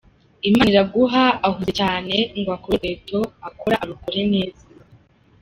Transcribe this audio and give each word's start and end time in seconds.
Imaniraguha 0.49 1.23
ahuze 1.47 1.71
cyane 1.79 2.15
ngo 2.37 2.51
urukweto 2.55 3.19
akora 3.49 3.75
arukore 3.83 4.21
neza. 4.33 4.63